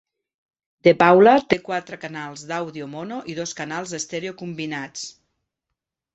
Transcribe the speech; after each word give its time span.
The 0.87 0.93
Paula 1.01 1.33
té 1.53 1.59
quatre 1.67 1.99
canals 2.05 2.47
d'àudio 2.53 2.89
mono 2.95 3.21
i 3.33 3.37
dos 3.41 3.55
canals 3.61 3.95
estèreo 4.01 4.35
combinats. 4.43 5.07